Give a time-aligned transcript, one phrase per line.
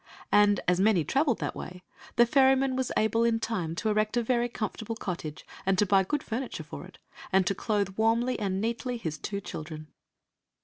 [0.31, 1.83] And, as many traveled that way,
[2.15, 6.03] the ferryman was able in time to erect a very comfortable cottage, and to buy
[6.03, 6.97] good furniture for it,
[7.31, 9.89] and to clothe yrarmly and neatly his two children.